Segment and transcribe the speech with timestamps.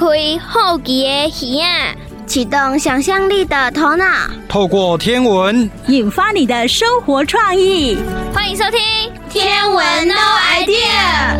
[0.00, 0.06] 开
[0.38, 1.94] 好奇的耳啊，
[2.26, 4.06] 启动想象力的头脑，
[4.48, 7.98] 透过天文引发你的生活创意。
[8.32, 8.80] 欢迎收听
[9.30, 10.14] 《天文 No
[10.54, 11.36] Idea》。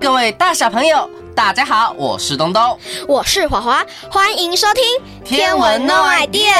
[0.00, 2.78] 各位大小朋友，大家好，我是东东，
[3.08, 4.84] 我是华华，欢迎收听
[5.28, 6.54] 《天文 No Idea》。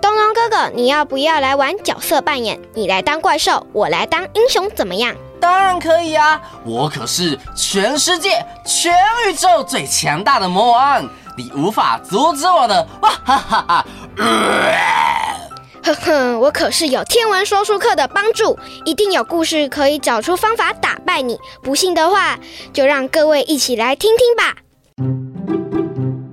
[0.00, 2.58] 东东哥哥，你要不要来玩角色扮演？
[2.72, 5.14] 你来当怪兽，我来当英雄，怎么样？
[5.44, 6.40] 当然可以啊！
[6.64, 8.94] 我可是全世界、全
[9.28, 12.88] 宇宙最强大的魔王，你无法阻止我的！
[13.02, 13.86] 哇哈哈哈！
[15.84, 21.38] 呵呵，我可是有天文说书课的帮助，一定有故事可以找出方法打败你。
[21.62, 22.38] 不信的话，
[22.72, 24.56] 就让各位一起来听听吧。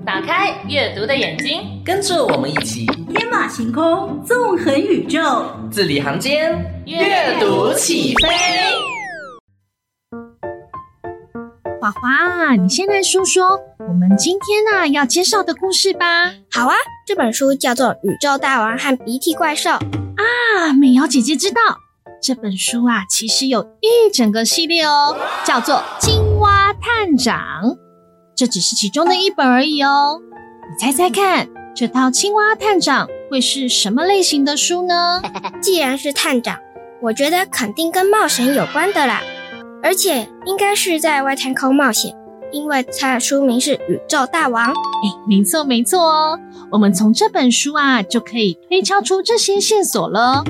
[0.06, 8.91] 打开阅读的眼睛，跟着我们一起天马行空，纵横宇宙，字里行间，阅读起飞。
[11.82, 16.32] 华华，你先来说说我们今天呢、啊、要介绍的故事吧。
[16.52, 16.76] 好啊，
[17.08, 20.74] 这本书叫做《宇宙大王和鼻涕怪兽》啊。
[20.80, 21.60] 美瑶姐姐知道
[22.22, 27.40] 这本书啊，其实有一整个系列哦，叫做《青蛙探长》。
[28.36, 30.22] 这只是其中的一本而已哦。
[30.70, 35.20] 你猜猜看，这套《青蛙探长》会是什么类型的书呢？
[35.60, 36.60] 既然是探长，
[37.02, 39.24] 我觉得肯定跟冒险有关的啦。
[39.84, 42.16] 而且应该是在外太空冒险，
[42.52, 44.70] 因为它的书名是《宇宙大王》。
[44.72, 46.40] 哎，没错没错哦，
[46.72, 50.44] 我们从这本书啊就可以推敲出这些线索了。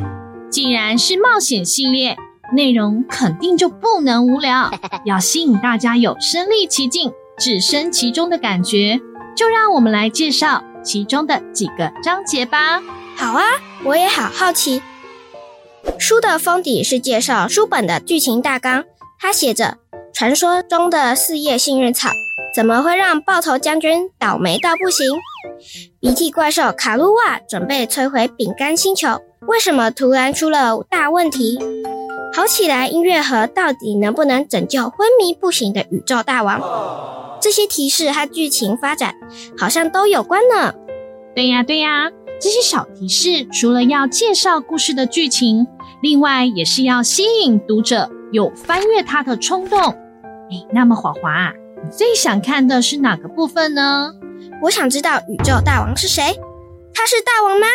[0.49, 2.17] 既然是冒险系列，
[2.53, 4.69] 内容肯定就不能无聊，
[5.05, 8.99] 要吸引大家有身临其境、置身其中的感觉。
[9.33, 12.81] 就让我们来介绍其中的几个章节吧。
[13.15, 13.43] 好啊，
[13.85, 14.81] 我也好好奇。
[15.97, 18.83] 书的封底是介绍书本的剧情大纲。
[19.23, 19.77] 他写着
[20.11, 22.09] ：“传说中的四叶幸运草，
[22.55, 25.07] 怎么会让爆头将军倒霉到不行？
[25.99, 31.59] 鼻涕怪兽卡路瓦准备摧毁饼干星球，为什么突然出了大问题？
[32.33, 37.37] 好起来音乐盒到底能不能拯救昏迷不醒的宇宙大王？
[37.39, 39.13] 这些提示和剧情发展
[39.55, 40.73] 好像都有关呢。”
[41.35, 42.09] 对呀，对呀，
[42.41, 45.67] 这些小提示除了要介绍故事的剧情，
[46.01, 48.09] 另外也是要吸引读者。
[48.31, 49.79] 有翻越它的冲动，
[50.49, 51.51] 诶，那么华华，
[51.83, 54.13] 你最想看的是哪个部分呢？
[54.61, 56.39] 我想知道宇宙大王是谁？
[56.93, 57.67] 他是大王吗？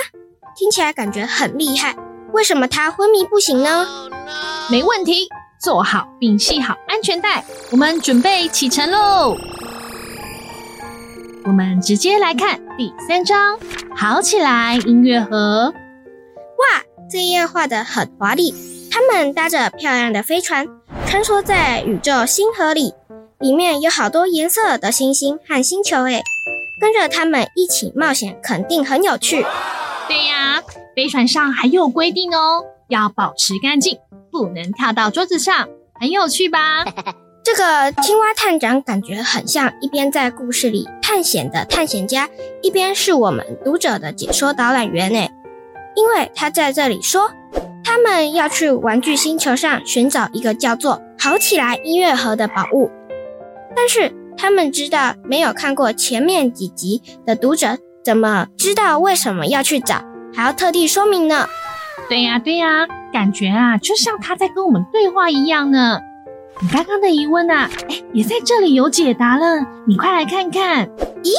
[0.57, 1.95] 听起来感觉很厉害，
[2.33, 4.71] 为什么他昏迷不醒呢？Oh.
[4.71, 5.29] 没问题，
[5.61, 9.37] 坐好并系好安全带，我们准备启程喽！
[11.45, 13.59] 我们直接来看第三章，
[13.95, 15.73] 好起来音乐盒。
[15.73, 18.55] 哇，这页画的很华丽。
[18.99, 20.67] 他们搭着漂亮的飞船，
[21.07, 22.95] 穿梭在宇宙星河里，
[23.39, 26.23] 里面有好多颜色的星星和星球诶，
[26.81, 29.45] 跟着他们一起冒险，肯定很有趣。
[30.09, 30.63] 对呀，
[30.97, 33.99] 飞船上还有规定哦，要保持干净，
[34.33, 35.69] 不能跳到桌子上，
[36.01, 36.87] 很有趣吧？
[37.45, 42.31] 这个青蛙探长感觉很像一边在故事里探险的探险家，
[42.63, 45.31] 一边是我们读者的解说导览员诶，
[45.95, 47.31] 因为他在这里说。
[47.89, 52.91] 他们要去玩具星球上寻找一个叫做“好起来音乐盒”的宝物，
[53.77, 60.03] 但是他们知道没有看过前面几集的读者怎么知道为什么要去找，
[60.35, 61.47] 还要特地说明呢？
[62.09, 66.01] 对呀，对呀，感觉啊，就像他在跟我们对话一样呢。
[66.61, 70.89] 你刚刚的疑问啊，哎，也在这里有解答了，你快来看看。
[71.23, 71.31] 咦，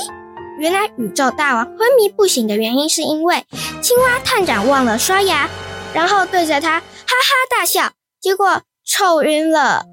[0.60, 3.36] 原来宇宙大王昏迷不醒的原因是因为
[3.82, 5.50] 青蛙探长忘了刷牙。
[5.98, 7.90] 然后对着他哈哈大笑，
[8.22, 9.84] 结果臭晕了，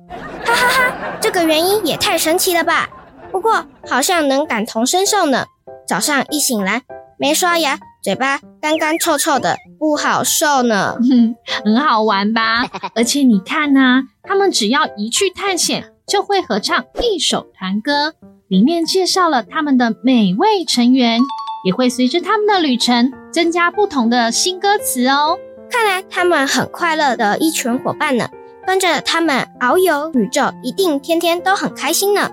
[0.44, 1.18] 哈哈哈！
[1.18, 2.90] 这个原因也太神奇了吧？
[3.32, 5.46] 不过好像能感同身受呢。
[5.88, 6.82] 早上一醒来
[7.18, 10.98] 没刷牙，嘴巴干干臭臭的，不好受呢。
[11.00, 12.66] 哼， 很好玩吧？
[12.94, 18.12] 而且你看呐、他们只要一去探险，就会合唱一首团歌，
[18.48, 21.22] 里面介绍了他们的每位成员，
[21.64, 25.38] 也会随着他们的旅程增加不同的新歌词哦。
[25.70, 28.28] 看来他们很快乐的一群伙伴呢，
[28.66, 32.30] 跟着他们遨游宇宙，一定天天都很开心呢。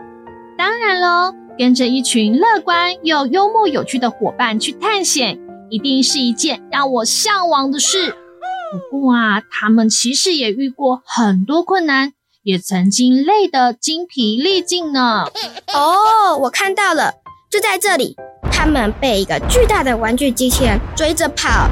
[0.57, 5.39] 当然喽，跟着一群乐观又幽默有趣的伙伴去探险，
[5.69, 8.15] 一定是一件让我向往的事。
[8.89, 12.13] 不过啊，他们其实也遇过很多困难，
[12.43, 15.25] 也曾经累得精疲力尽呢。
[15.73, 17.15] 哦，我看到了，
[17.49, 18.15] 就在这里，
[18.51, 21.69] 他们被一个巨大的玩具机器人追着跑。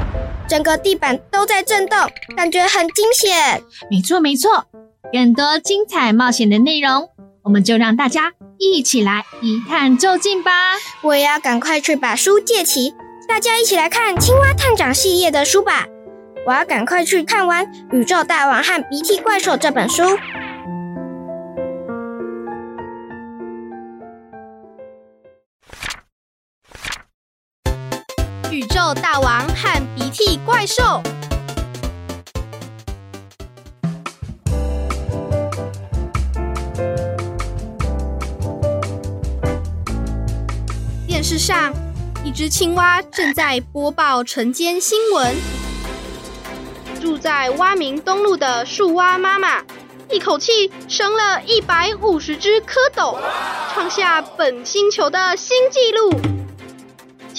[0.50, 1.96] 整个地板都在震动，
[2.36, 3.62] 感觉很惊险。
[3.88, 4.66] 没错没错，
[5.12, 7.08] 更多精彩冒险的内容，
[7.44, 10.72] 我们就让大家一起来一探究竟吧。
[11.02, 12.92] 我也要赶快去把书借齐，
[13.28, 15.86] 大家一起来看《青蛙探长》系列的书吧。
[16.44, 20.02] 我要赶快去看完《宇宙大王和鼻涕怪兽》这本书。
[28.94, 30.82] 《大王和鼻涕怪兽》。
[41.06, 41.72] 电视上，
[42.24, 45.36] 一只青蛙正在播报晨间新闻。
[47.00, 49.62] 住在蛙鸣东路的树蛙妈妈，
[50.10, 53.16] 一口气生了一百五十只蝌蚪，
[53.72, 56.39] 创下本星球的新纪录。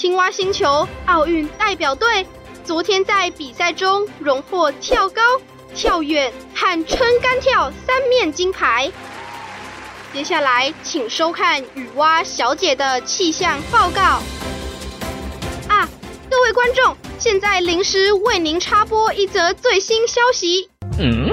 [0.02, 2.26] 青蛙星球奥运代表队
[2.64, 5.22] 昨天在比赛中荣获跳高、
[5.76, 8.90] 跳远和撑杆跳三面金牌。
[10.12, 14.20] 接下来，请收看雨蛙小姐的气象报告。
[15.68, 15.88] 啊，
[16.28, 16.96] 各位观众！
[17.16, 20.68] 现在临时为您插播一则最新消息。
[20.98, 21.30] 嗯，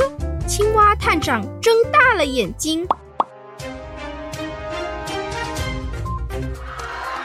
[0.47, 2.87] 青蛙探长睁大了眼睛。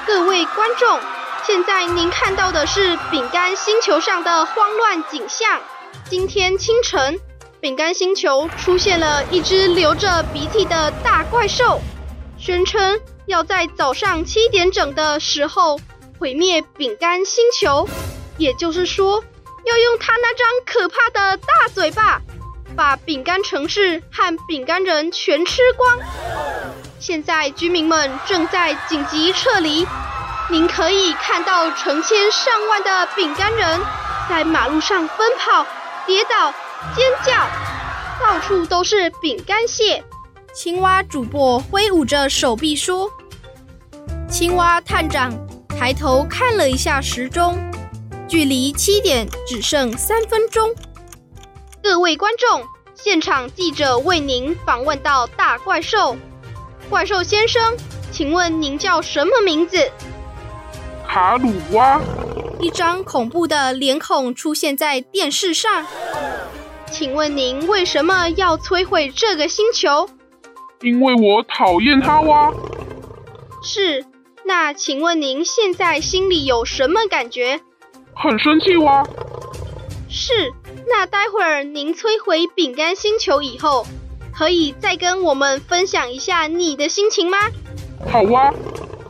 [0.07, 1.01] 各位观众，
[1.47, 5.61] 现在您看到的是饼干星球上的慌乱景象。
[6.09, 7.21] 今天清晨，
[7.61, 11.83] 饼干星球出现了一只流着鼻涕的大怪兽，
[12.39, 15.79] 宣称要在早上七点整的时候
[16.19, 17.87] 毁灭饼干星球。
[18.39, 19.23] 也就是说，
[19.67, 22.23] 要用他那张可怕的大嘴巴，
[22.75, 25.99] 把饼干城市和饼干人全吃光。
[26.99, 29.87] 现在居民们正在紧急撤离，
[30.51, 33.81] 您可以看到成千上万的饼干人
[34.29, 35.67] 在马路上奔跑、
[36.07, 36.53] 跌倒、
[36.95, 37.33] 尖叫，
[38.21, 40.05] 到处都是饼干屑。
[40.55, 43.11] 青蛙主播挥舞着手臂说
[44.29, 45.33] ：“青蛙探长
[45.69, 47.59] 抬头看了一下时钟。”
[48.29, 50.75] 距离七点只剩三分钟。
[51.83, 56.17] 各位观众，现场记者为您访问到大怪兽。
[56.91, 57.77] 怪兽先生，
[58.11, 59.91] 请问您叫什么名字？
[61.15, 62.01] 卡鲁蛙。
[62.59, 65.87] 一张恐怖的脸孔出现在电视上。
[66.91, 70.09] 请问您为什么要摧毁这个星球？
[70.83, 72.53] 因为我讨厌它哇。
[73.63, 74.05] 是。
[74.45, 77.61] 那请问您现在心里有什么感觉？
[78.17, 79.07] 很生气哇！
[80.11, 80.53] 是，
[80.89, 83.87] 那待会儿您摧毁饼干星球以后，
[84.37, 87.39] 可以再跟我们分享一下你的心情吗？
[88.11, 88.53] 好哇！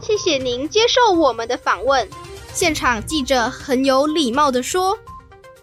[0.07, 2.07] 谢谢您接受我们的访问。
[2.53, 4.99] 现场记者很有礼貌地说：“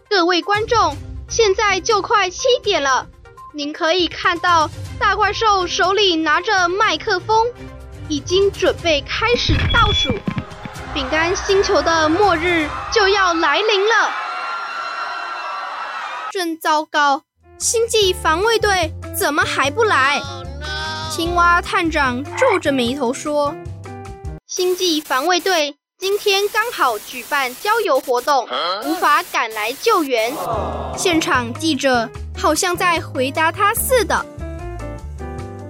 [0.09, 0.97] 各位观众，
[1.29, 3.07] 现在就快七点了，
[3.53, 4.67] 您可以看到
[4.99, 7.53] 大怪兽手里拿着麦克风，
[8.09, 10.09] 已经准备开始倒数。”
[10.91, 14.11] 饼干星球的末日就要来临了，
[16.31, 17.21] 真糟糕！
[17.59, 21.11] 星际防卫队怎么还不来？Oh.
[21.11, 23.55] 青蛙探长皱着眉头说
[24.51, 28.45] ：“星际防卫队今天刚好举办郊游活动
[28.83, 30.93] 无法赶来救援。” oh.
[30.97, 34.25] 现场记者好像在回答他似的。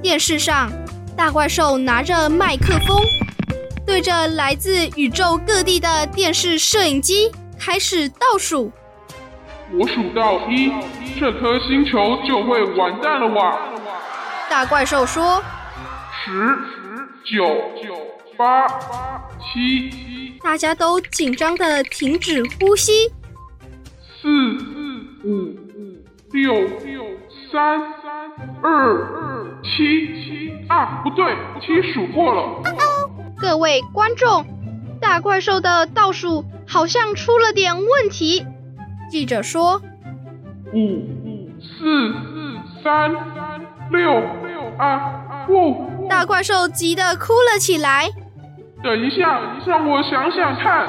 [0.02, 0.72] 电视上，
[1.16, 2.98] 大怪兽拿着麦克风。
[3.86, 8.72] 对着来自宇宙各地的电视摄影机开始倒数。
[9.78, 10.72] 我数到一，
[11.20, 13.60] 这颗星球就会完蛋了哇！
[14.50, 15.40] 大怪兽说：
[16.26, 16.58] 十、
[17.32, 17.46] 九
[17.80, 17.96] 九、
[18.42, 18.68] 八、
[19.40, 20.34] 七。
[20.42, 23.08] 大家都紧张的停止呼吸。
[24.20, 24.28] 四、
[25.24, 25.56] 五、
[26.32, 26.56] 六、
[27.52, 27.80] 三、
[28.64, 30.52] 二、七。
[30.70, 32.64] 啊，不对，七数过了。
[33.38, 34.44] 各位观众，
[35.00, 38.44] 大怪兽的倒数好像出了点问题。
[39.12, 39.80] 记者说
[40.74, 42.12] ：“五、四、
[42.84, 43.12] 三、
[43.92, 44.24] 六、
[44.80, 48.10] 二、五。”大怪兽急得哭了起来。
[48.84, 50.88] 等一下，让我想想看。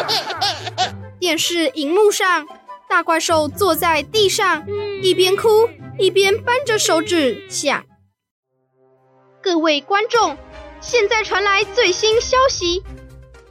[1.20, 2.46] 电视荧幕上，
[2.88, 4.66] 大怪兽坐在地上，
[5.02, 5.68] 一边哭
[5.98, 7.84] 一边扳着手指想
[9.42, 10.36] ：“各位观众。”
[10.80, 12.82] 现在传来最新消息，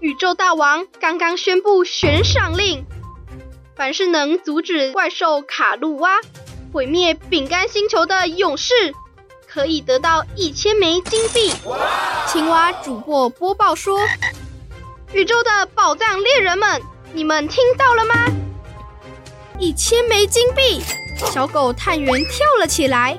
[0.02, 2.84] 宇宙大王刚刚宣布悬赏令，
[3.74, 6.20] 凡是能阻止怪兽卡路蛙
[6.74, 8.74] 毁灭饼干星球的勇士，
[9.54, 11.54] 可以得到一千枚金币。
[12.26, 14.00] 青蛙主播播报说
[15.12, 16.82] ：“宇宙的宝藏猎人们，
[17.12, 18.14] 你们听到了吗？
[19.60, 20.82] 一千枚金币！”
[21.34, 23.18] 小狗探员跳了起来：“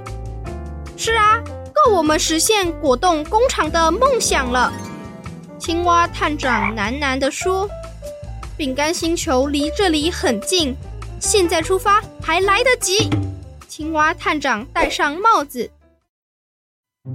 [0.96, 1.38] 是啊，
[1.74, 4.72] 够我们实现果冻工厂的梦想了。
[5.58, 7.68] 青蛙探长喃喃地说
[8.56, 10.74] ：“饼干星球离这里很近，
[11.20, 13.10] 现在出发还来得及。”
[13.68, 15.70] 青蛙探长戴上帽子。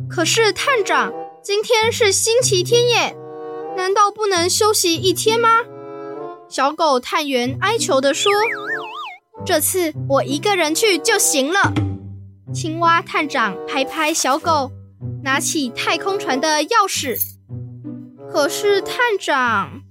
[0.09, 3.15] 可是探长，今天是星期天耶，
[3.77, 5.63] 难道不能休息一天吗？
[6.49, 8.31] 小狗探员哀求地说
[9.45, 11.73] ：“这次我一个人去就行了。”
[12.53, 14.71] 青蛙探长拍拍小狗，
[15.23, 17.17] 拿起太空船的钥匙。
[18.29, 19.83] 可是探长，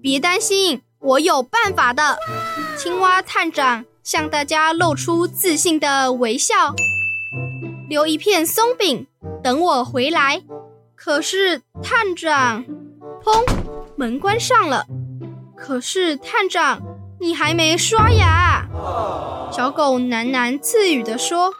[0.00, 2.18] 别担心，我有办法的。
[2.76, 6.74] 青蛙探长向大家露出自信的微笑，
[7.90, 9.08] 留一片松饼，
[9.42, 10.40] 等我回来。
[10.94, 12.64] 可是探长，
[13.20, 13.44] 砰，
[13.96, 14.86] 门关上了。
[15.56, 16.80] 可是探长，
[17.18, 18.64] 你还没刷牙。
[19.50, 21.52] 小狗喃喃自语地说。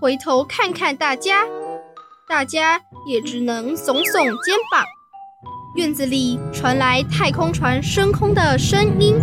[0.00, 1.44] 回头看看大家，
[2.28, 4.84] 大家也只能耸耸肩膀。
[5.74, 9.16] 院子里传来太空船升空的声音。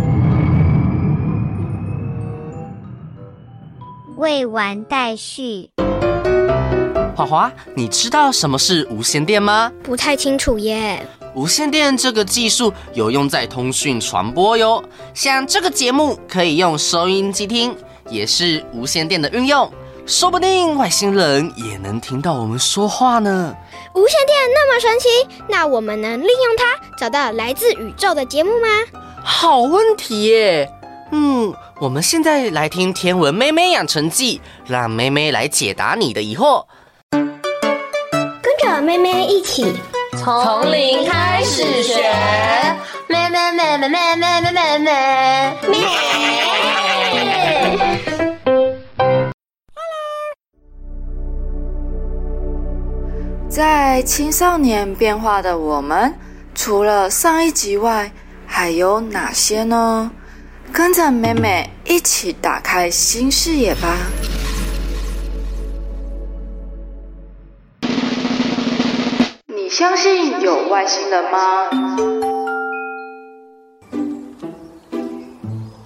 [4.16, 5.70] 未完待续。
[7.20, 9.70] 花花，你知道什么是无线电吗？
[9.82, 11.06] 不太清楚耶。
[11.34, 17.76] 无线电这个技术有用在通讯传播哟，像这个节目可以用收音机听，
[18.08, 19.70] 也是无线电的运用。
[20.06, 23.54] 说不定外星人也能听到我们说话呢。
[23.94, 25.08] 无线电那么神奇，
[25.46, 28.68] 那我们能利用它找到来自宇宙的节目吗？
[29.22, 30.70] 好问题耶。
[31.12, 36.64] 嗯，我们现在来听天文妹妹养成记，让妹妹来解答你的疑惑。
[38.80, 39.74] 妹妹一起
[40.16, 42.02] 从零开始学，
[43.08, 44.88] 妹妹妹妹妹妹妹妹妹
[45.68, 45.86] 妹。
[53.48, 56.14] 在青少年变化的我们，
[56.54, 58.10] 除了上一集外，
[58.46, 60.10] 还有哪些呢？
[60.72, 63.96] 跟着妹妹一起打开新视野吧。
[69.80, 71.70] 相信有外星人吗？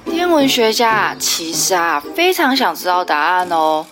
[0.07, 3.87] 天文学家其实啊，非常想知道答案哦。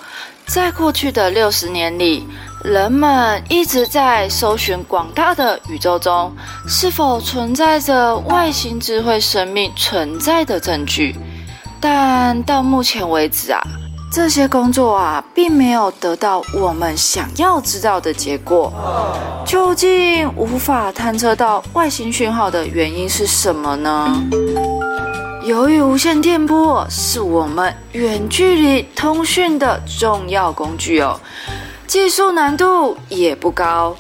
[0.45, 2.27] 在过去的六十年里，
[2.65, 6.35] 人们一直在搜寻广大的宇宙中
[6.67, 11.15] 是否存在着外星智慧生命存在的证据，
[11.81, 13.63] 但到目前为止啊，
[14.13, 18.71] 这些工作啊，并没有得到我们想要知道的结果。
[19.47, 24.23] 究竟无法探测到外星讯号的原因是什么呢？
[25.45, 31.19] 由于无线电波是我们远距离通讯的重要工具哦。
[31.87, 33.97] 技术难度也不高，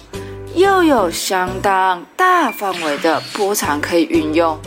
[0.54, 4.58] 又有相当大范围的波长可以运用，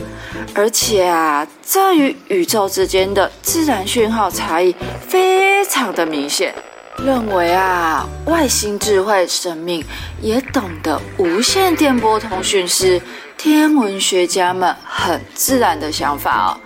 [0.54, 4.74] 而且啊，这与宇宙之间的自然讯号差异
[5.06, 6.54] 非常的明显。
[6.98, 9.84] 认为啊，外星智慧生命
[10.22, 13.00] 也懂得无线电波通讯是
[13.36, 16.60] 天文学家们很自然的想法哦。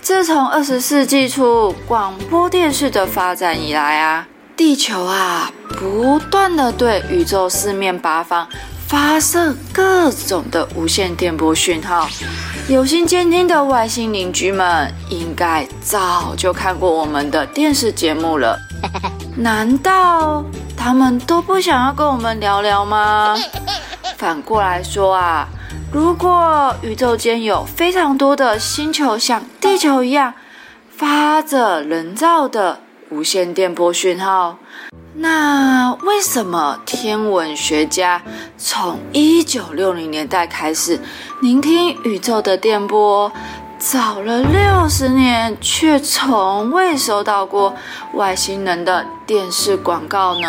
[0.00, 4.26] 自从二十世纪初广播电视的发展以来啊。
[4.56, 8.48] 地球啊，不断的对宇宙四面八方
[8.88, 12.08] 发射各种的无线电波讯号。
[12.68, 18.58] 有心监听的外星邻居们，应该早就看过我们的电视节目了。
[19.36, 20.42] 难道
[20.74, 23.36] 他们都不想要跟我们聊聊吗？
[24.16, 25.46] 反过来说啊，
[25.92, 30.32] 如果宇宙间有非常多的星球像地球一样，
[30.96, 32.80] 发着人造的。
[33.10, 34.58] 无线电波讯号，
[35.20, 38.22] 那为什么天文学家
[38.56, 41.00] 从一九六零年代开始
[41.42, 43.32] 聆听宇宙的电波，
[43.80, 47.74] 早了六十年，却从未收到过
[48.14, 50.48] 外星人的电视广告呢？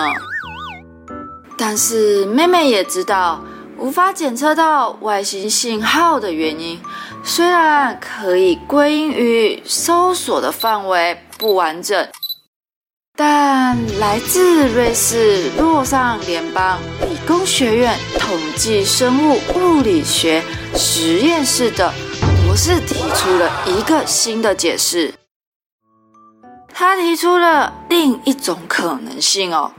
[1.58, 3.42] 但是妹妹也知道，
[3.80, 6.80] 无法检测到外星信号的原因，
[7.24, 12.08] 虽然可以归因于搜索的范围不完整。
[13.22, 20.42] 但来自瑞士洛桑联邦理工学院统计生物物理学
[20.74, 21.92] 实验室的
[22.46, 25.14] 博士提出了一个新的解释。
[26.74, 29.74] 他提出了另一种可能性哦，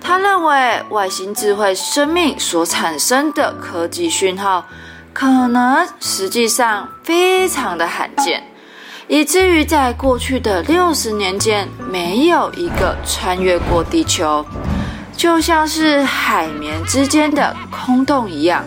[0.00, 4.64] 他认为外星智慧生命所产生的科技讯号，
[5.12, 8.49] 可能实际上非常的罕见。
[9.10, 14.46] 以至于在过去的六十年间，没有一个穿越过地球。
[15.16, 18.64] 就像是海绵之间的空洞一样，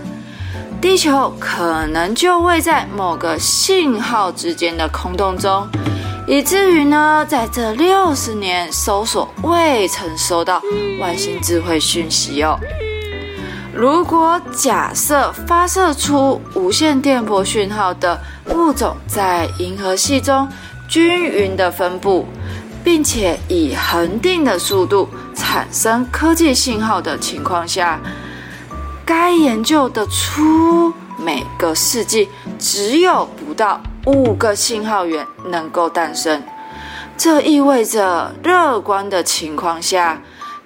[0.82, 5.66] 地球可能就位在某个信号之间的空洞中，
[6.28, 10.62] 以至于呢，在这六十年搜索未曾收到
[11.00, 12.60] 外星智慧讯息哦。
[13.75, 18.22] 如果假设发射出无线电波讯号的
[18.53, 20.48] 物种在银河系中
[20.88, 22.27] 均匀的分布，
[22.84, 28.00] 并且以恒定的速度产生科技信号的情况下，
[29.03, 36.44] 该研究得出每个世纪只有不到五个信号源能够诞生。
[37.18, 40.22] 这意味着乐观的情况下，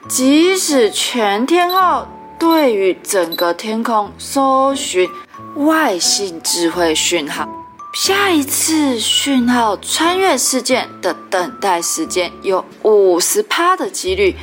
[0.09, 2.05] 即使全天候。
[2.39, 5.09] 对于整个天空搜寻
[5.55, 7.47] 外星智慧讯号，
[7.95, 14.35] 下一次讯号穿越事件的等待时间有五十趴的几率，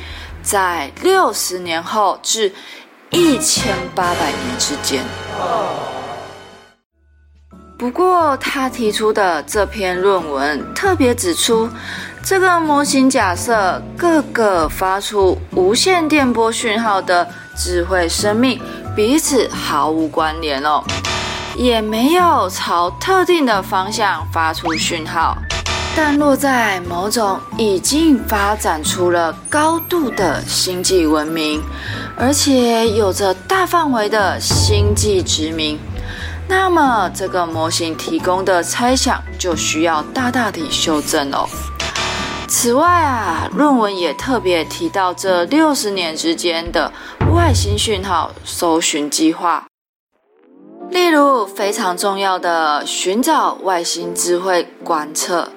[0.43, 2.51] 在六十年后至
[3.11, 5.01] 一千八百年之间。
[7.77, 11.69] 不过，他提出的这篇论文特别指出，
[12.23, 17.25] 这个模型假设各个发出无线电波讯号的。
[17.55, 18.59] 智慧生命
[18.95, 20.83] 彼此毫无关联哦，
[21.55, 25.37] 也没有朝特定的方向发出讯号，
[25.95, 31.63] 但落在某种已经发展出了高度的星际文明，
[32.17, 35.79] 而且有着大范围的星际殖民，
[36.47, 41.47] 那么这个模型提供的猜想就需要大大的修正哦。
[42.47, 46.91] 此外啊，论文也特别提到这六十年之间的
[47.33, 49.67] 外星讯号搜寻计划，
[50.89, 55.49] 例如非常重要的寻找外星智慧观测，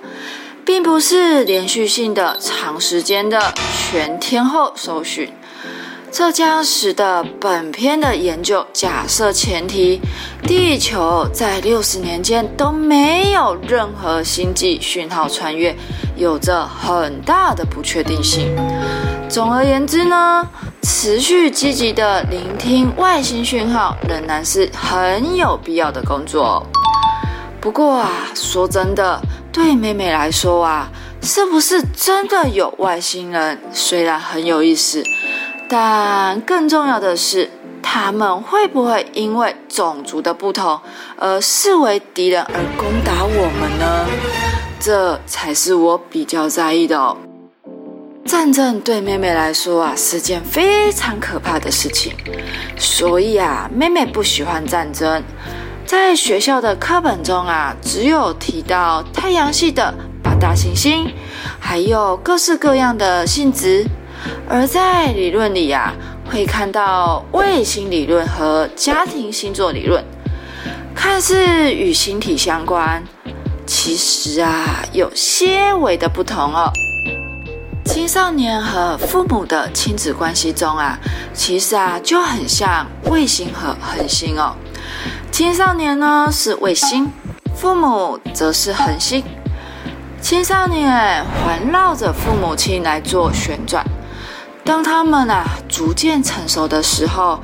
[0.64, 3.54] 并不是连续性的长时间的
[3.90, 5.32] 全天候搜寻。
[6.10, 10.00] 这将使得本篇的研究假设前提，
[10.42, 15.76] 地球在六十年间都没有任何星际讯号穿越，
[16.16, 18.56] 有着很大的不确定性。
[19.28, 20.48] 总而言之呢，
[20.82, 26.66] 持续积极的聆听外星讯号仍然是很有必要的工作。
[27.60, 29.20] 不过啊，说真的，
[29.52, 30.88] 对妹妹来说啊，
[31.20, 35.02] 是不是真的有外星人，虽然很有意思。
[35.68, 37.50] 但更重要的是，
[37.82, 40.80] 他们会不会因为种族的不同
[41.18, 44.06] 而视为敌人而攻打我们呢？
[44.80, 47.14] 这才是我比较在意的哦。
[48.28, 52.12] 战争对妹妹来说啊，是件非常可怕的事情，
[52.76, 55.22] 所以啊，妹妹不喜欢战争。
[55.86, 61.10] 在学校的课本中啊，只有提到太阳系的八大行星，
[61.58, 63.86] 还有各式各样的性质。
[64.46, 65.94] 而在理论里、啊，
[66.30, 70.04] 会看到卫星理论和家庭星座理论，
[70.94, 73.02] 看似与星体相关，
[73.64, 76.70] 其实啊有些微的不同哦。
[77.88, 80.98] 青少年和父母的亲子关系中啊，
[81.32, 84.54] 其实啊就很像卫星和恒星哦。
[85.32, 87.10] 青少年呢是卫星，
[87.56, 89.24] 父母则是恒星。
[90.20, 93.82] 青少年环绕着父母亲来做旋转。
[94.62, 97.40] 当他们啊逐渐成熟的时候，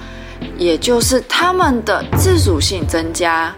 [0.58, 3.50] 也就是他们的自主性增加，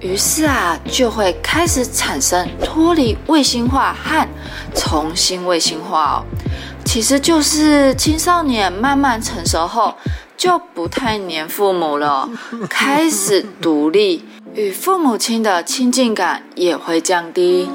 [0.00, 4.28] 于是啊就会开始产生脱离卫星化和
[4.74, 6.24] 重新卫星化哦。
[6.84, 9.94] 其实就是青少年慢慢成熟后
[10.36, 12.28] 就不太黏父母了，
[12.70, 14.24] 开始独立。
[14.54, 17.68] 与父母亲的亲近感也会降低，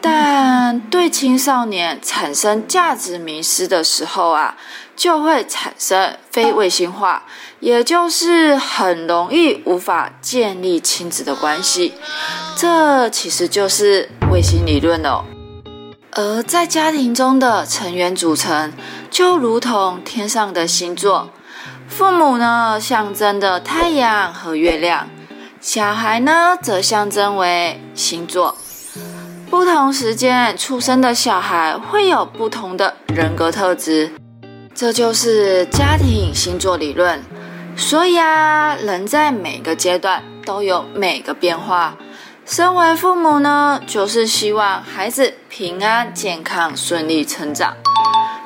[0.00, 4.56] 但对青少年产生价值迷失的时候啊，
[4.98, 7.22] 就会产生非卫星化，
[7.60, 11.94] 也就是很容易无法建立亲子的关系。
[12.56, 15.22] 这其实就是卫星理论哦。
[16.10, 18.72] 而在家庭中的成员组成，
[19.08, 21.30] 就如同天上的星座，
[21.86, 25.08] 父母呢，象征着太阳和月亮。
[25.60, 28.56] 小孩呢，则象征为星座。
[29.48, 34.12] 不同时间出生的小孩会有不同的人格特质，
[34.80, 37.20] 这就是家庭星座理论。
[37.76, 41.96] 所以啊，人在每个阶段都有每个变化。
[42.46, 47.74] 身为父母呢，就是希望孩子平安、健康、顺利成长。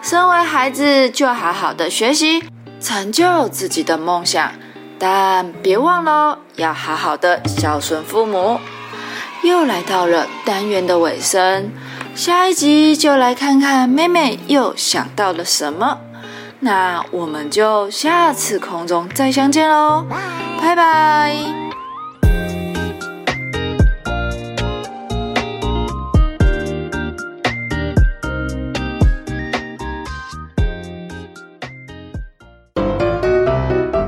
[0.00, 2.42] 身为孩子，就好好的学习，
[2.80, 4.52] 成就自己的梦想。
[4.98, 8.58] 但别忘了，要好好的孝顺父母。
[9.42, 11.70] 又来到了单元的尾声，
[12.14, 15.98] 下一集就来看看妹妹又想到了什么。
[16.64, 20.06] 那我们就下次空中再相见喽，
[20.60, 21.34] 拜拜。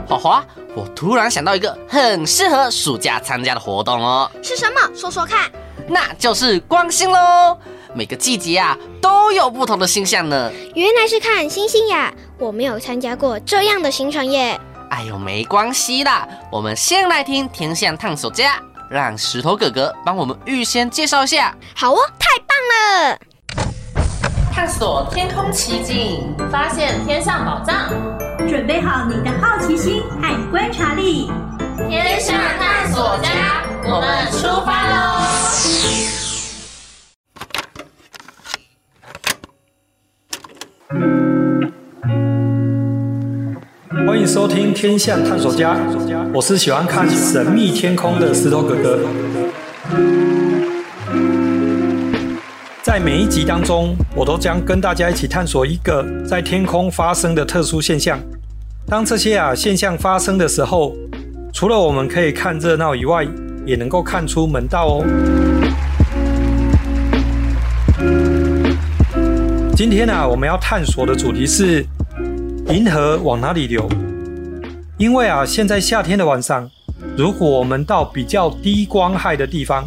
[0.07, 0.45] 花花，
[0.77, 4.31] 我突然想到一个很适合暑假参加的活动哦。
[4.45, 4.95] 是什么？
[4.95, 5.51] 说说看。
[5.89, 7.59] 那就是光星喽。
[7.95, 10.51] 每个季节啊，都有不同的星象呢。
[10.75, 12.13] 原来是看星星呀！
[12.39, 14.61] 我没有参加过这样的行程耶。
[14.91, 16.27] 哎呦，没关系啦。
[16.51, 21.57] 我们先来听天象探索家，让石头哥哥帮我们预先介绍一下。
[21.75, 22.57] 好哦，太棒
[23.07, 23.19] 了！
[24.53, 27.93] 探索天空奇景，发现天上宝藏。
[28.49, 31.31] 准备好你的好奇心和观察力，
[31.89, 36.24] 天上探索家，我们出发喽！
[40.89, 40.99] 欢
[44.19, 45.75] 迎收听《天象探索家》，
[46.35, 48.99] 我是喜欢看神秘天空的石头哥哥。
[52.83, 58.21] 在每一集当中，我都将跟大家一起探索一个在天空发生的特殊现象。
[58.87, 60.95] 当这些啊现象发生的时候，
[61.51, 63.27] 除了我们可以看热闹以外，
[63.65, 65.05] 也能够看出门道哦。
[69.77, 71.85] 今天啊，我们要探索的主题是
[72.69, 73.89] 银河往哪里流？
[74.97, 76.71] 因为啊，现在夏天的晚上，
[77.17, 79.85] 如果我们到比较低光害的地方，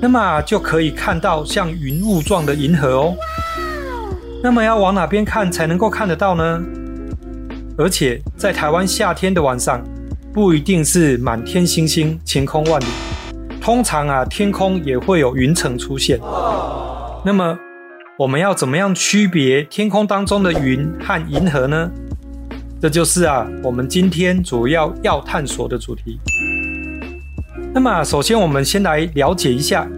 [0.00, 3.14] 那么就可以看到像云雾状的银河哦。
[4.42, 6.62] 那么要往哪边看才能够看得到呢？
[7.76, 9.82] 而且在台湾夏天的晚上，
[10.32, 12.86] 不一定是满天星星、晴空万里，
[13.60, 16.18] 通常啊，天空也会有云层出现。
[17.22, 17.58] 那么
[18.22, 21.90] 我们要怎么样区别天空当中的云和银河呢？
[22.80, 26.20] 这就是啊，我们今天主要要探索的主题。
[27.74, 29.88] 那么，首先我们先来了解一下，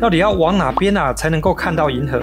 [0.00, 2.22] 到底要往哪边啊才能够看到银河？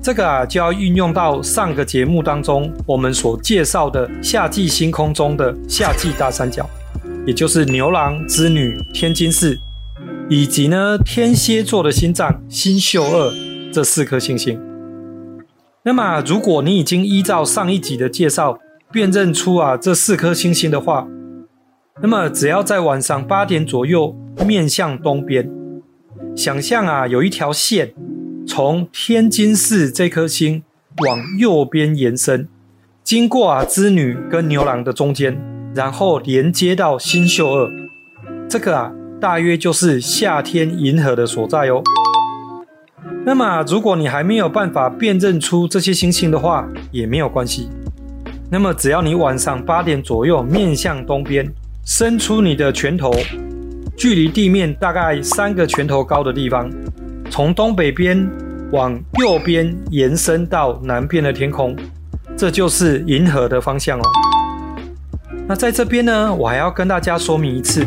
[0.00, 6.64] 这个啊，就要运用到上个节目当中我们所介绍的夏季星空中的夏季大三角，
[7.26, 9.58] 也就是牛郎织女、天津四，
[10.28, 13.49] 以及呢天蝎座的心脏星宿二。
[13.72, 14.60] 这四颗星星。
[15.82, 18.58] 那么，如果你已经依照上一集的介绍
[18.92, 21.08] 辨认出啊这四颗星星的话，
[22.02, 24.14] 那么只要在晚上八点左右
[24.46, 25.50] 面向东边，
[26.36, 27.94] 想象啊有一条线
[28.46, 30.62] 从天津四这颗星
[31.04, 32.46] 往右边延伸，
[33.02, 35.40] 经过啊织女跟牛郎的中间，
[35.74, 37.70] 然后连接到星宿二，
[38.48, 41.82] 这个啊大约就是夏天银河的所在哦。
[43.24, 47.68] 那么，如果你还没有办法辨认出这些星星的话，也没有关系。
[48.50, 51.46] 那么，只要你晚上八点左右面向东边，
[51.84, 53.12] 伸出你的拳头，
[53.96, 56.70] 距离地面大概三个拳头高的地方，
[57.30, 58.28] 从东北边
[58.72, 61.76] 往右边延伸到南边的天空，
[62.36, 64.02] 这就是银河的方向哦。
[65.46, 67.86] 那在这边呢，我还要跟大家说明一次，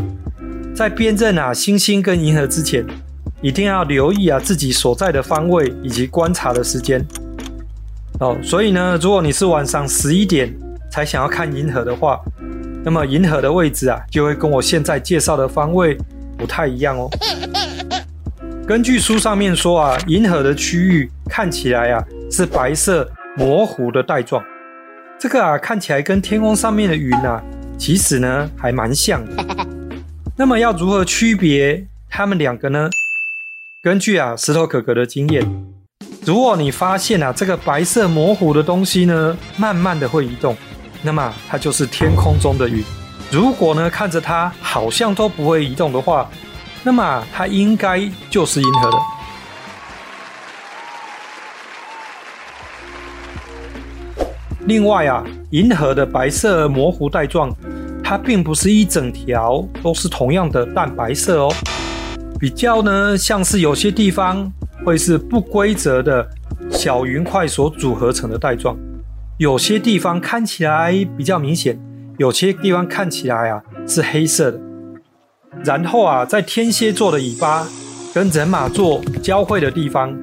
[0.76, 2.86] 在辨认啊星星跟银河之前。
[3.44, 7.06] 一定要留意啊，自己所在的方位以及观察的时间
[8.22, 8.38] 哦。
[8.42, 10.52] 所以呢，如果你是晚上十一点
[10.90, 12.18] 才想要看银河的话，
[12.86, 15.98] 那么银河的位置啊，就会跟我现在介绍的方位
[16.38, 17.10] 不太一样哦。
[18.66, 22.02] 根据书上面说啊，银河的区域看起来啊
[22.32, 24.42] 是白色模糊的带状，
[25.20, 27.44] 这个啊看起来跟天空上面的云啊，
[27.78, 29.46] 其实呢还蛮像的。
[30.38, 32.90] 那么要如何区别它们两个呢？
[33.84, 35.46] 根据啊石头哥哥的经验，
[36.26, 40.56] 如果你发现啊这个白色模糊的东西呢，慢慢的会移动，
[41.02, 42.82] 那么它就是天空中的云。
[43.30, 46.30] 如果呢看着它好像都不会移动的话，
[46.82, 48.98] 那么它应该就是银河了。
[54.62, 57.54] 另外啊，银河的白色模糊带状，
[58.02, 61.54] 它并不是一整条都是同样的淡白色哦。
[62.44, 64.52] 比较呢，像是有些地方
[64.84, 66.28] 会是不规则的
[66.70, 68.76] 小云块所组合成的带状，
[69.38, 71.80] 有些地方看起来比较明显，
[72.18, 74.60] 有些地方看起来啊是黑色的。
[75.64, 77.66] 然后啊，在天蝎座的尾巴
[78.14, 80.14] 跟人马座交汇的地方，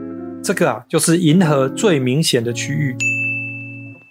[0.42, 2.94] 这个啊就是银河最明显的区域。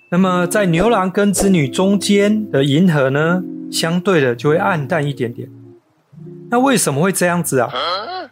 [0.10, 5.48] 那么在牛郎跟织女中间的银河呢，相对的就会暗淡一点点。
[6.52, 7.70] 那为什么会这样子啊？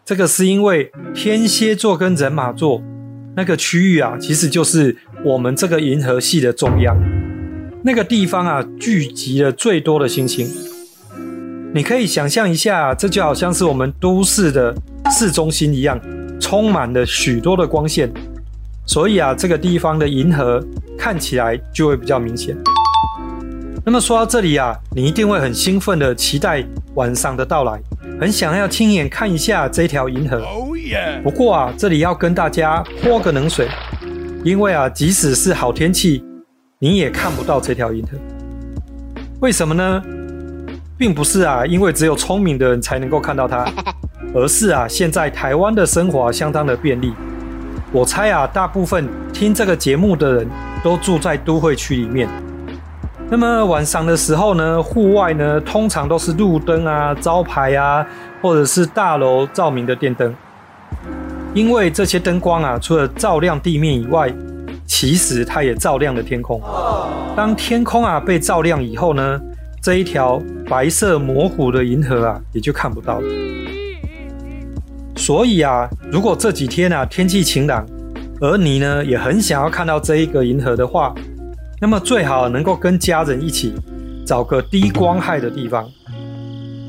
[0.04, 2.82] 这个是因为天蝎座跟人马座
[3.36, 6.98] 那个区域啊，其实就是我们这个银河系的中央，
[7.84, 10.50] 那个地方啊，聚集了最多的星星。
[11.74, 14.76] 你可以想象一下，这就好像是我们都市的
[15.12, 16.00] 市中心一样，
[16.40, 18.12] 充满了许多的光线。
[18.88, 20.66] 所以啊，这个地方的银河
[20.98, 22.58] 看起来就会比较明显。
[23.88, 26.62] 那么说到这里啊，你一定会很兴奋的期待
[26.96, 27.80] 晚上的到来，
[28.20, 30.44] 很想要亲眼看一下这条银河。
[31.24, 33.70] 不过啊，这里要跟大家泼个冷水，
[34.44, 36.22] 因为啊，即使是好天气，
[36.80, 38.10] 你也看不到这条银河。
[39.40, 40.04] 为什么呢？
[40.98, 43.72] 并不是啊，因为只有聪明的人才能够看到它，
[44.36, 47.14] 而是啊，现在台湾的生活相当的便利。
[47.94, 50.46] 我猜啊，大部分听这个节目的人
[50.84, 52.28] 都住在都会区里面。
[53.30, 58.06] 那么晚上的时候呢，户外呢通常都是路灯啊、招牌啊，
[58.42, 60.34] 或者是大楼照明的电灯。
[61.54, 64.34] 因为这些灯光啊，除了照亮地面以外，
[64.86, 66.62] 其实它也照亮了天空。
[67.36, 69.40] 当天空啊被照亮以后呢，
[69.82, 73.28] 这一条白色模糊的银河啊，也就看不到了。
[75.18, 77.86] 所以啊，如果这几天啊天气晴朗，
[78.40, 81.14] 而你呢也很想要看到这一个银河的话，
[81.80, 83.76] 那么最好能够跟家人一起
[84.26, 85.88] 找个低光害的地方，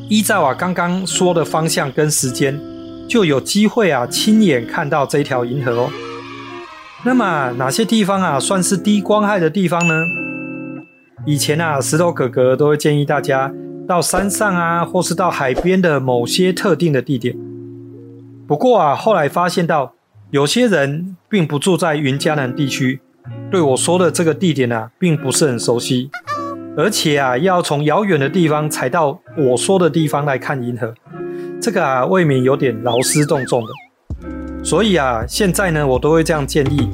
[0.08, 2.58] 依照啊刚刚说的方向跟时间，
[3.06, 5.90] 就有机会啊亲眼看到这条银河哦。
[7.04, 9.94] 那么哪些地方啊算是低光害的地方呢？
[11.26, 13.52] 以前啊石头哥哥都会建议大家
[13.86, 17.36] 到山上啊，或是到海边的某些特定的地点。
[18.46, 19.92] 不过啊，后来发现到
[20.30, 23.00] 有些人并不住在云嘉南地区，
[23.50, 26.10] 对我说的这个地点啊，并不是很熟悉，
[26.76, 30.92] 而且啊，要从遥远的地方才到我说的地方来看银河，
[31.58, 33.68] 这个啊，未免有点劳师动众的。
[34.62, 36.90] 所以啊，现在呢，我都会这样建议，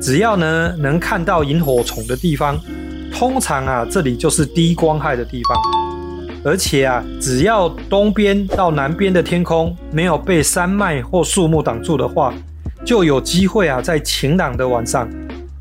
[0.00, 2.58] 只要呢能看到萤火虫的地方，
[3.12, 5.58] 通常啊，这里就是低光害的地方。
[6.42, 12.32] 而且啊，只要东边到南边的天空没有被山脉或树木挡住的话，
[12.82, 15.08] 就有机会啊，在晴朗的晚上，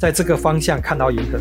[0.02, 1.38] 在这个方向看到银河。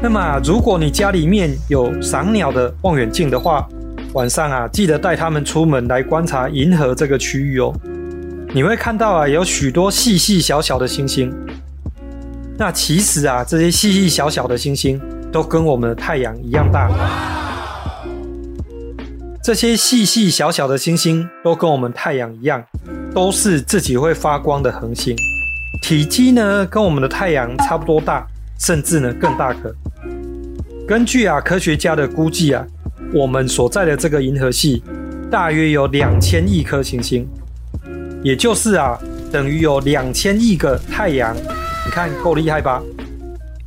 [0.00, 3.66] 那么，如果你家里面有赏鸟的望远镜的话，
[4.12, 7.74] 晚上啊，记得带他们出门来观察银河这个区域哦。
[8.54, 11.34] 你会看到啊，有许多细细小小的星星。
[12.56, 15.00] 那其实啊，这些细细小小的星星
[15.32, 16.88] 都跟我们的太阳一样大。
[19.42, 22.62] 这些细细小小的星星都跟我们太阳一样，
[23.14, 25.14] 都是自己会发光的恒星，
[25.82, 28.26] 体积呢跟我们的太阳差不多大，
[28.58, 29.74] 甚至呢更大颗。
[30.88, 32.64] 根据啊科学家的估计啊，
[33.12, 34.82] 我们所在的这个银河系
[35.30, 37.26] 大约有两千亿颗行星，
[38.22, 38.98] 也就是啊
[39.30, 41.36] 等于有两千亿个太阳。
[41.36, 42.82] 你看够厉害吧？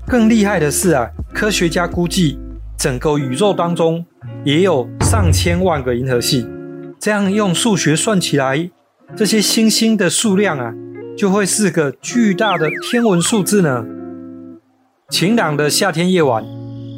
[0.08, 2.40] 更厉害的是啊，科学家估计
[2.78, 4.04] 整个宇宙当中
[4.44, 6.48] 也有上千万个银河系。
[7.00, 8.70] 这样用数学算起来，
[9.14, 10.74] 这些星星的数量啊，
[11.18, 13.86] 就会是个巨大的天文数字呢。
[15.10, 16.44] 晴朗的夏天夜晚，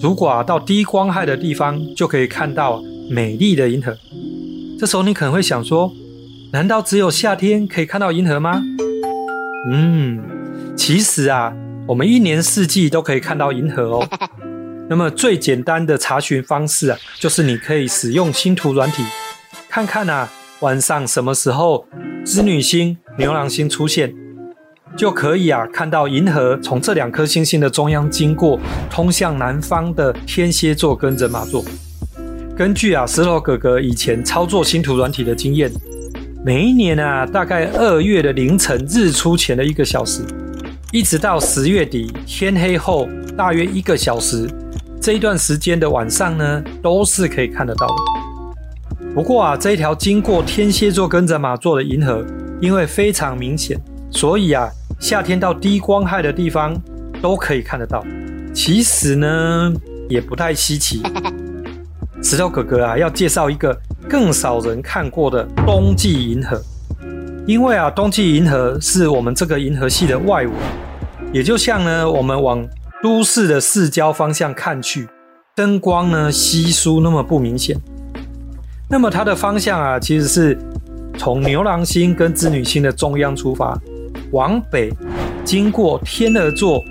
[0.01, 3.95] 如果啊到低光害的地方，就可以看到美丽的银河。
[4.79, 5.91] 这时候你可能会想说，
[6.53, 8.61] 难道只有夏天可以看到银河吗？
[9.71, 10.23] 嗯。
[10.75, 11.53] 其实啊，
[11.87, 14.07] 我们一年四季都可以看到银河哦。
[14.89, 19.03] 那么最简单的查询方式啊，就是你可以使用星图软体，
[19.67, 20.29] 看看啊
[20.61, 21.85] 晚上什么时候
[22.25, 24.11] 织女星、牛郎星出现，
[24.97, 31.63] 就可以啊看到银河从这两颗星星的中央经过，通向南方的天蝎座跟人马座。
[32.57, 35.71] 根据啊石头哥哥以前操作星图软体的经验，
[36.43, 40.23] 每一年啊大概二月的凌晨日出前的一个小时。
[40.91, 44.49] 一直到十月底天黑后大约一个小时，
[44.99, 48.16] 这一段时间的晚上呢，都是可以看得到的。
[49.17, 52.23] 不过啊，这一条经过天蝎座跟人马座的银河，
[52.61, 53.75] 因为非常明显，
[54.11, 56.79] 所以啊，夏天到低光害的地方
[57.19, 58.05] 都可以看得到。
[58.53, 59.73] 其实呢，
[60.07, 61.01] 也不太稀奇。
[62.21, 63.75] 石头哥哥啊，要介绍一个
[64.07, 66.61] 更少人看过的冬季银河。
[67.47, 70.51] 因为啊，冬季银河是我们这个银河系的外围，
[71.33, 72.63] 也就像呢，我们往
[73.01, 75.07] 都市的市郊方向看去，
[75.55, 77.75] 灯光呢稀疏那么不明显。
[78.89, 80.57] 那么它的方向啊，其实是
[81.17, 83.77] 从牛郎星跟织女星的中央出发，
[84.31, 84.89] 往北
[85.43, 86.83] 经过天鹅座、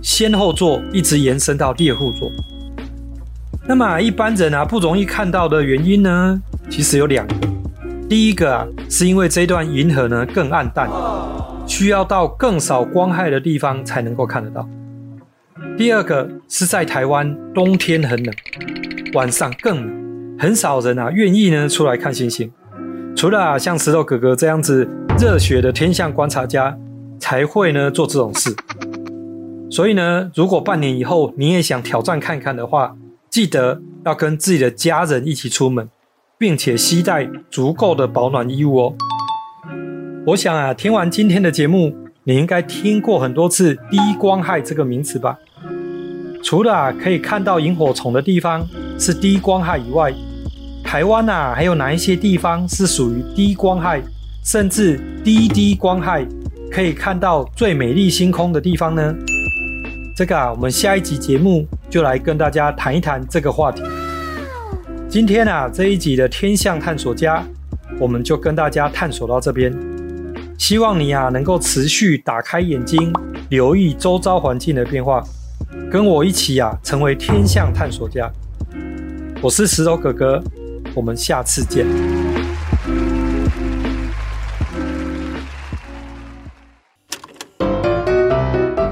[0.00, 2.30] 仙后座，一直延伸到猎户座。
[3.66, 7.34] 那么一般人啊不容易看到的原因呢，其实有两个。
[8.08, 10.88] 第一个啊，是因为这段银河呢更暗淡，
[11.66, 14.68] 需要到更少光害的地方才能够看得到。
[15.76, 18.34] 第二个是在台湾冬天很冷，
[19.14, 19.99] 晚上更冷，
[20.40, 22.50] 很少人啊愿意呢出来看星星。
[23.14, 26.74] 除了啊像石头哥哥这样子热血的天象观察家
[27.18, 28.56] 才会呢做这种事。
[29.70, 32.96] 所以呢，如果半年以后你也想挑战看看的话，
[33.28, 35.90] 记得要跟自己的家人一起出门，
[36.38, 38.94] 并且携带足够的保暖衣物哦。
[40.28, 45.38] 我想啊，听完今天的节目，你应该听过很多次低光害这个名词吧？
[46.42, 48.66] 除了啊可以看到萤火虫的地方
[48.98, 50.12] 是低光害以外，
[50.90, 54.02] 台湾啊还有哪一些地方是属于低光害，
[54.44, 56.26] 甚至低低光害，
[56.68, 59.14] 可以看到最美丽星空的地方呢？
[60.16, 63.84] 这个啊，我们下一集节目就来跟大家谈一谈这个话题。
[65.08, 67.46] 今天啊，这一集的天象探索家，
[68.00, 69.72] 我们就跟大家探索到这边。
[70.58, 73.12] 希望你啊，能够持续打开眼睛，
[73.48, 75.22] 留意周遭环境的变化，
[75.88, 78.28] 跟我一起啊，成为天象探索家。
[79.40, 80.42] 我是石头哥哥，
[80.94, 81.86] 我们下次见。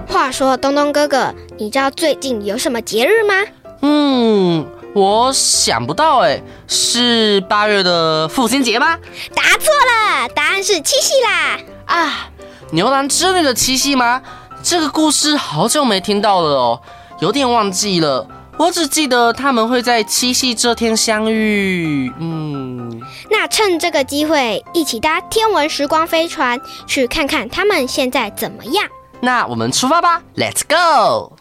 [0.06, 3.34] 话说东东哥哥，你知道最近有什么节日吗？
[3.80, 8.98] 嗯，我想不到哎，是八月的父亲节吗？
[9.34, 11.58] 答错了，答案是七夕啦！
[11.86, 12.30] 啊，
[12.72, 14.20] 牛郎织女的七夕吗？
[14.62, 16.80] 这个故事好久没听到了哦，
[17.20, 18.26] 有点忘记了。
[18.58, 22.12] 我只记得他们会在七夕这天相遇。
[22.18, 28.84] 嗯，那趁这个机会，一起搭天文时光飞船去看看他们现在怎么样。
[29.20, 31.36] 那我们出发吧，Let's go！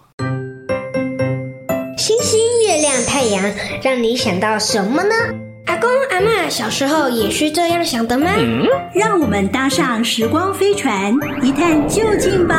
[1.97, 3.43] 星星、月亮、太阳，
[3.82, 5.15] 让你想到什么呢？
[5.65, 8.30] 阿公阿嬷小时候也是这样想的吗？
[8.38, 12.56] 嗯，让我们搭上时光飞船，一探究竟吧！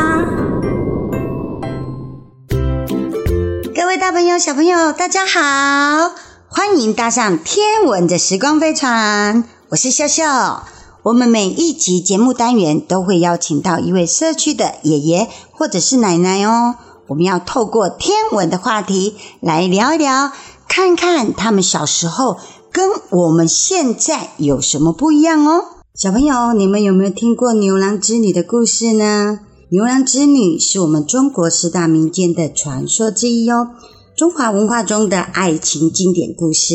[3.88, 6.14] 各位大朋友、小朋友，大家好，
[6.48, 10.66] 欢迎搭上天文的时光飞船，我是笑笑。
[11.02, 16.74] 我们每一集节目单元都会邀请到一位社区的爷爷或者是奶奶哦。
[17.06, 20.32] 我们要透过天文的话题来聊一聊，
[20.68, 22.36] 看看他们小时候
[22.70, 25.64] 跟我们现在有什么不一样哦。
[25.94, 29.40] 小朋友，你们有没有听过牛郎织女的故事呢？
[29.70, 33.68] 牛郎织女是我们中国四大民间的传说之一哦，
[34.16, 36.74] 中华文化中的爱情经典故事。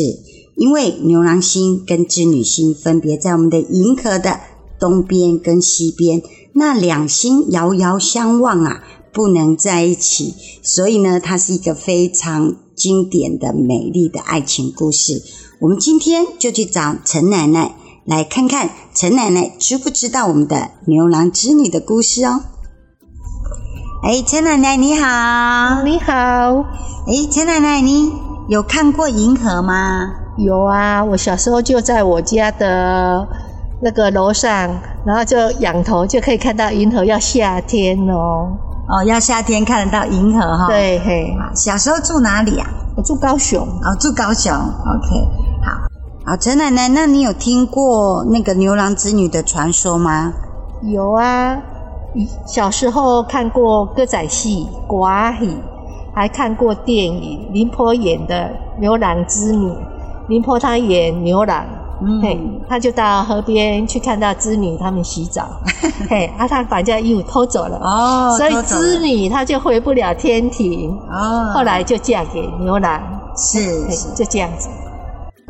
[0.54, 4.38] 因为牛郎星跟织女星分别在我们的银河的
[4.78, 15.20] 东边跟西边，那两星遥遥相望啊，不能在一起，所以呢，它是一个非常经典的美丽的爱情故事。
[15.58, 22.44] 我们今天就去找陈奶奶来看看，陈奶奶知不知道我们的牛郎织女的故事哦？
[24.06, 26.12] 哎，陈奶奶你好，你好。
[26.12, 28.12] 哎，陈奶奶你
[28.48, 30.06] 有看过银河吗？
[30.36, 33.26] 有啊，我小时候就在我家的
[33.80, 38.52] 那个楼上，然后就仰头就可以看到银河要夏天哦。
[38.90, 40.68] 哦，要夏天看得到银河哈、哦。
[40.68, 41.34] 对嘿。
[41.54, 42.68] 小时候住哪里啊？
[42.98, 43.62] 我住高雄。
[43.62, 44.52] 哦，住高雄。
[44.52, 45.28] OK，
[45.64, 45.72] 好。
[46.26, 50.34] 好，陈奶奶，那你有听过那个牛郎织女的传说吗？
[50.82, 51.56] 有啊，
[52.46, 55.56] 小时候看过歌仔戏、寡戏，
[56.14, 58.50] 还看过电影，林婆演的
[58.80, 59.72] 牛郎织女。
[60.26, 61.66] 林波他演牛郎，
[62.02, 65.46] 嗯，嘿，他就到河边去看到织女他们洗澡，
[66.08, 73.02] 嘿，啊，他把人家衣服偷走了，哦，所以织女她就回不了天庭，哦，后来就嫁给牛郎，
[73.36, 74.70] 是是，就这样子。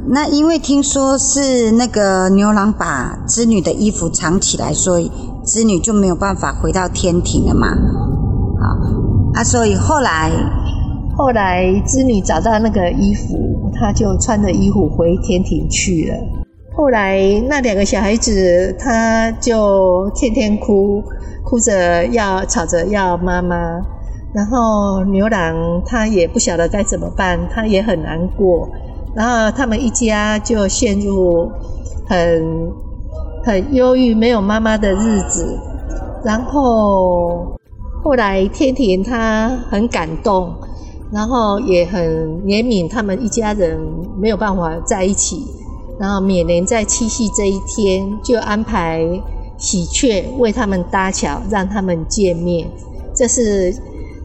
[0.08, 5.08] 那因为听说是那个牛郎把织女的衣服藏起来，所以
[5.44, 7.68] 织女就没有办法回到天庭了嘛，
[8.60, 10.30] 好，啊，所以后来。
[11.16, 16.16] 后来织女找到那个衣服，她就穿着衣服回天庭去了。
[16.74, 21.00] 后来那两个小孩子，他就天天哭，
[21.44, 23.56] 哭着要吵着要妈妈。
[24.34, 28.68] 然后牛郎他也不晓得该怎么办，他也很难过。
[29.14, 31.48] 然后他们一家就陷入
[32.08, 32.72] 很
[33.44, 35.58] 很忧郁、没有妈妈的日子。
[36.24, 37.58] 然后
[38.02, 40.54] 后来天庭他很感动。
[41.12, 42.02] 然后也很
[42.42, 43.78] 怜悯他们一家人
[44.18, 45.46] 没有办法在一起，
[45.96, 49.00] 然后每年在七夕这一天就安排
[49.56, 52.68] 喜鹊为他们搭桥，让他们见面。
[53.14, 53.72] 这是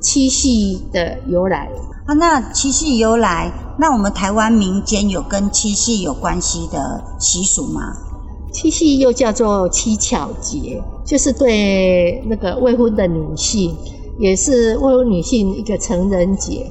[0.02, 1.70] 七夕的由来
[2.08, 2.14] 啊。
[2.16, 7.94] 那七夕由来，那我们台湾民间有跟七夕有关系的习俗吗？
[8.52, 13.76] 七夕又叫做七巧节，就是对那个未婚的女性，
[14.18, 16.66] 也是未婚女性一个成人节。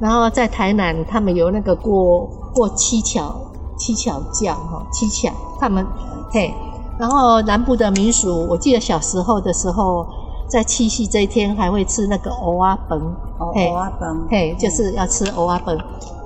[0.00, 3.34] 然后在台南，他们有那个过过七巧
[3.78, 5.86] 七巧匠哈，七巧他们
[6.30, 6.52] 嘿。
[6.98, 10.06] 然后南部的民俗，我记得小时候的时候，
[10.48, 13.00] 在七夕这一天还会吃那个蚵仔饭，
[13.38, 15.76] 蚵仔饭，嘿，就是要吃蚵仔饭。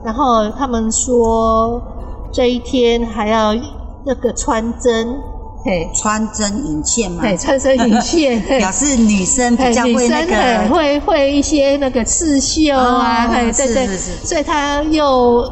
[0.05, 1.81] 然后他们说
[2.31, 3.55] 这一天还要
[4.09, 5.21] 那个穿针，
[5.65, 13.87] 嘿，穿针引线嘛，对，穿针引线， 表示女生比较会那个，会会一些那个刺绣啊，哦、对对。
[13.87, 15.45] 对，所以她又。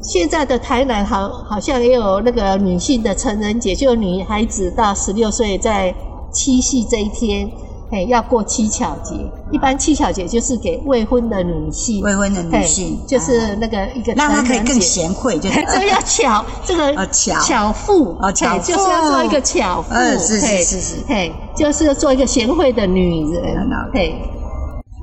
[0.00, 5.92] 现在的台南好，好像也有那个女性的成人节，就女孩子到十六岁，在
[6.32, 7.50] 七夕这一天，
[7.90, 9.14] 哎，要过七巧节。
[9.50, 24.14] 一般七巧节就是给未婚的女性，未婚的女性，就是那个一个让她可以更贤惠，就 这个要巧，这个 巧巧妇，啊，巧妇就是要做一个巧妇，嗯，是是是是，嘿，就是要做一个贤惠的女人，嘿，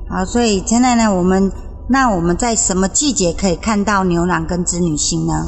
[0.08, 1.52] 好，所以现在呢，我们。
[1.88, 5.46] 那我们在什么季节可以看到牛郎跟织女星呢？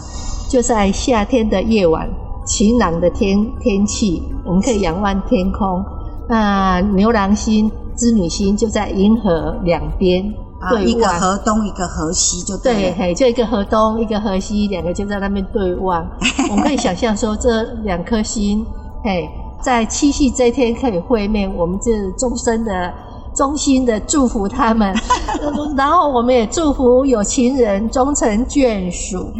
[0.48, 2.08] 就在夏天的夜晚，
[2.46, 5.84] 晴朗的天天气，我们可以仰望天空。
[6.28, 10.22] 那牛郎星、织女星就在银河两边
[10.70, 16.06] 对，啊，一个河东，一个河西，就对，就一个河东，一个河西，两个就在那边对望。
[16.50, 18.64] 我们可以想象说，这两颗星，
[19.02, 19.28] 嘿，
[19.62, 22.92] 在七夕这一天可以会面，我们这终身的。
[23.38, 24.92] 衷心的祝福他们，
[25.78, 29.32] 然后我们也祝福有情人终成眷属。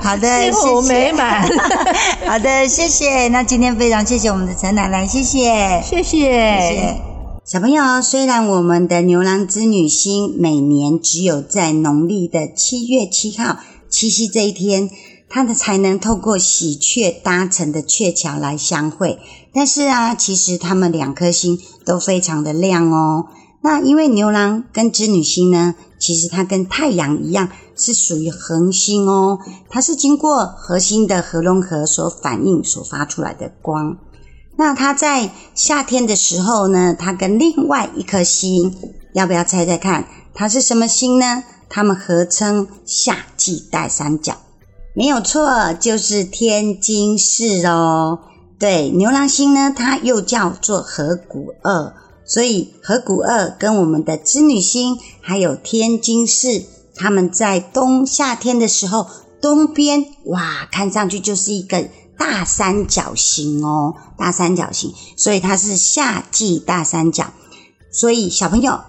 [0.00, 1.46] 好的， 幸福美满。
[2.24, 3.28] 好的，谢谢。
[3.28, 6.96] 那今天非常谢谢我们的陈奶奶，谢谢，谢谢，谢谢。
[7.44, 13.58] 小朋友，虽然我们的牛郎织女星每年只有在农历的七月七号
[13.90, 14.88] 七夕这一天，
[15.28, 19.18] 他的才能透过喜鹊搭成的鹊桥来相会。
[19.52, 23.26] 但是啊，其实他们两颗星都非常的亮哦。
[23.62, 29.40] 那因为牛郎跟织女星呢，其实它跟太阳一样，是属于恒星哦。
[29.68, 33.96] 它是经过核心的核融合所反应所发出来的光。
[34.56, 38.74] 那它在夏天的时候呢，它跟另外一颗星，
[39.14, 40.06] 要不要猜猜看？
[40.32, 41.42] 它是什么星呢？
[41.68, 44.36] 它们合称夏季带三角，
[44.96, 48.18] 没有错，就是天津市哦。
[48.58, 51.92] 对，牛郎星呢，它又叫做河谷二，
[52.24, 59.06] 所以河谷二跟我们的织女星还有天津市，他们在冬夏天的时候，
[59.42, 67.34] 东边哇，看上去就是一个大三角形哦，大三角形，所以它是夏季大三角。
[67.92, 68.80] 所以小朋友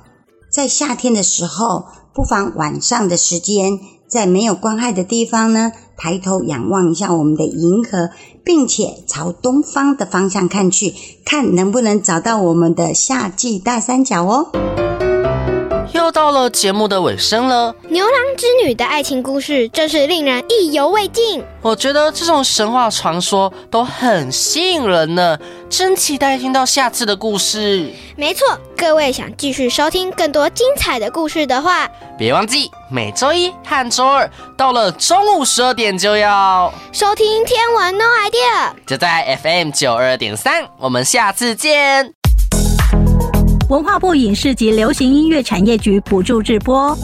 [0.49, 1.83] 在夏天的时候，
[2.13, 3.77] 不妨晚上的时间，
[4.07, 8.09] 在没有光害的地方呢，抬头仰望一下我们的银河。
[8.47, 10.93] 并且朝东方的方向看去，
[11.25, 14.86] 看能不能找到我们的夏季大三角哦。
[16.07, 21.43] 又到了节目的尾声了，牛郎织女的爱情故事真是令人意犹未尽。
[21.61, 25.37] 我觉得这种神话传说都很吸引人呢，
[25.69, 27.91] 真期待听到下次的故事。
[28.15, 31.85] 没错，各位想继续收听更多精彩的故事的话，
[32.17, 42.16] 别忘记每周一和周二到了中午十二点就要收听《天文 No Idea》，就在 FM 九二点三，我们下次见。
[43.69, 46.97] 文化部影视及流行音乐产业局补助直播。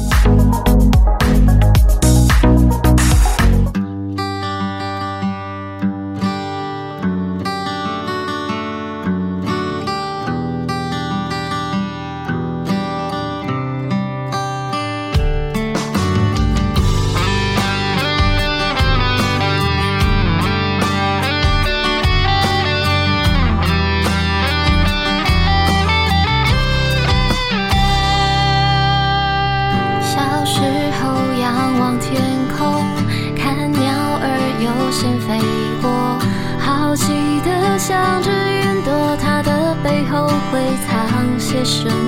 [41.64, 42.03] 生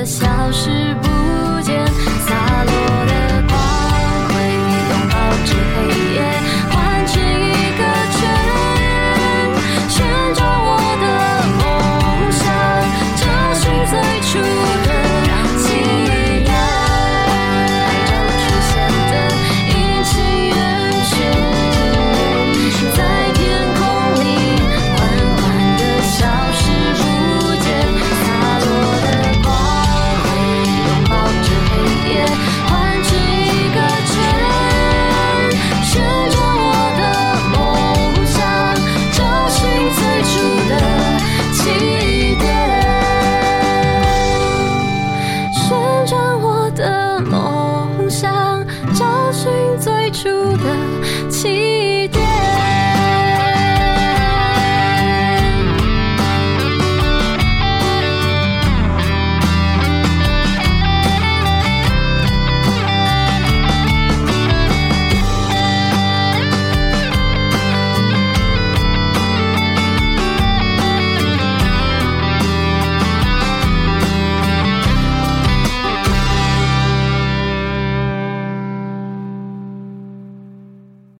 [0.00, 1.09] 的消失。